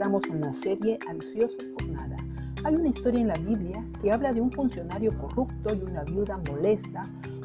[0.00, 2.16] Estamos en la serie Ansiosos por nada.
[2.64, 6.40] Hay una historia en la Biblia que habla de un funcionario corrupto y una viuda
[6.48, 7.02] molesta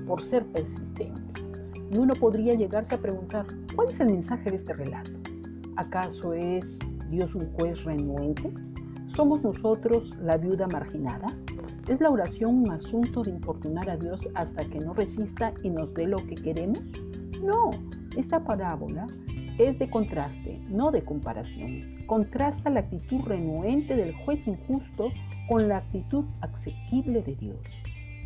[0.07, 1.41] por ser persistente.
[1.91, 5.11] Y uno podría llegarse a preguntar, ¿cuál es el mensaje de este relato?
[5.75, 6.79] ¿Acaso es
[7.09, 8.53] Dios un juez renuente?
[9.07, 11.27] ¿Somos nosotros la viuda marginada?
[11.89, 15.93] ¿Es la oración un asunto de importunar a Dios hasta que no resista y nos
[15.93, 16.79] dé lo que queremos?
[17.43, 17.71] No,
[18.15, 19.07] esta parábola
[19.57, 21.97] es de contraste, no de comparación.
[22.07, 25.11] Contrasta la actitud renuente del juez injusto
[25.47, 27.59] con la actitud asequible de Dios.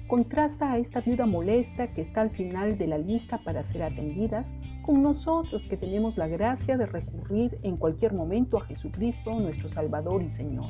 [0.08, 4.56] Contrasta a esta viuda molesta que está al final de la lista para ser atendidas
[4.82, 10.24] con nosotros que tenemos la gracia de recurrir en cualquier momento a Jesucristo, nuestro Salvador
[10.24, 10.66] y Señor.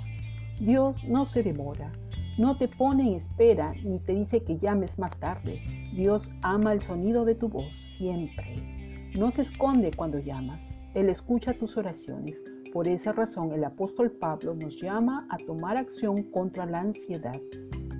[0.59, 1.93] Dios no se demora,
[2.37, 5.61] no te pone en espera ni te dice que llames más tarde.
[5.93, 8.88] Dios ama el sonido de tu voz siempre.
[9.17, 10.69] No se esconde cuando llamas.
[10.93, 12.43] Él escucha tus oraciones.
[12.71, 17.39] Por esa razón el apóstol Pablo nos llama a tomar acción contra la ansiedad.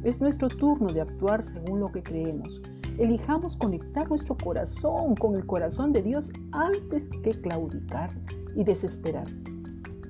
[0.03, 2.61] Es nuestro turno de actuar según lo que creemos.
[2.99, 8.11] Elijamos conectar nuestro corazón con el corazón de Dios antes que claudicar
[8.55, 9.27] y desesperar.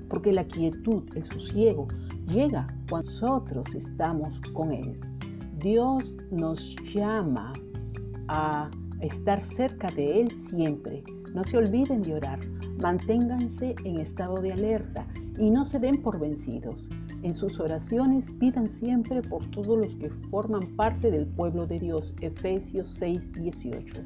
[0.08, 1.88] Porque la quietud, el sosiego,
[2.26, 5.00] llega cuando nosotros estamos con Él.
[5.58, 7.52] Dios nos llama
[8.28, 8.68] a
[9.00, 11.02] estar cerca de Él siempre.
[11.34, 12.38] No se olviden de orar,
[12.80, 15.06] manténganse en estado de alerta
[15.38, 16.88] y no se den por vencidos.
[17.22, 22.14] En sus oraciones pidan siempre por todos los que forman parte del pueblo de Dios.
[22.22, 24.02] Efesios 6, 18.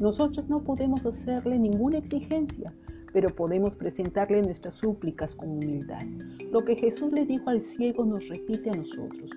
[0.00, 2.74] Nosotros no podemos hacerle ninguna exigencia,
[3.12, 6.02] pero podemos presentarle nuestras súplicas con humildad.
[6.52, 9.30] Lo que Jesús le dijo al ciego nos repite a nosotros.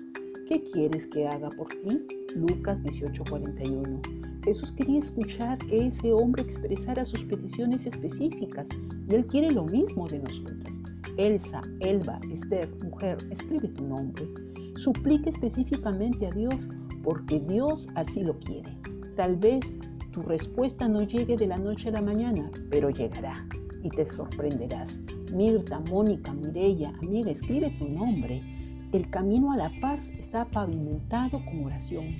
[0.48, 2.04] ¿Qué quieres que haga por ti?
[2.34, 4.29] Lucas 18:41.
[4.50, 8.66] Jesús quería escuchar que ese hombre expresara sus peticiones específicas
[9.08, 10.80] y Él quiere lo mismo de nosotros.
[11.18, 14.26] Elsa, Elba, Esther, mujer, escribe tu nombre.
[14.74, 16.68] Suplique específicamente a Dios
[17.04, 18.76] porque Dios así lo quiere.
[19.14, 19.78] Tal vez
[20.10, 23.46] tu respuesta no llegue de la noche a la mañana, pero llegará
[23.84, 25.00] y te sorprenderás.
[25.32, 28.42] Mirta, Mónica, Mireya, amiga, escribe tu nombre.
[28.90, 32.16] El camino a la paz está pavimentado con oración.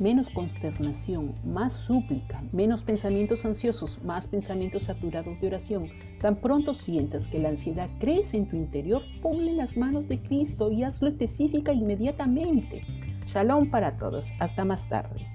[0.00, 5.90] Menos consternación, más súplica, menos pensamientos ansiosos, más pensamientos saturados de oración.
[6.20, 10.70] Tan pronto sientas que la ansiedad crece en tu interior, ponle las manos de Cristo
[10.70, 12.82] y hazlo específica inmediatamente.
[13.26, 14.32] Shalom para todos.
[14.38, 15.29] Hasta más tarde.